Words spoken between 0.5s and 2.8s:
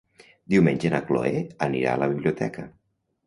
Diumenge na Chloé anirà a la biblioteca.